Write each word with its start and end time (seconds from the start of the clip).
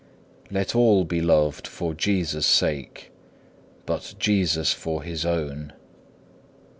4. 0.45 0.49
Let 0.57 0.73
all 0.75 1.05
be 1.05 1.21
loved 1.21 1.67
for 1.67 1.93
Jesus' 1.93 2.47
sake, 2.47 3.11
but 3.85 4.15
Jesus 4.17 4.73
for 4.73 5.03
His 5.03 5.27
own. 5.27 5.73